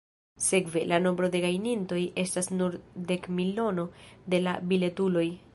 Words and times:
Sekve, 0.43 0.79
la 0.91 0.97
nombro 1.03 1.29
de 1.35 1.41
gajnintoj 1.43 1.99
estas 2.23 2.51
nur 2.55 2.79
dekmilono 3.13 3.89
de 4.35 4.45
la 4.49 4.59
biletuloj! 4.73 5.29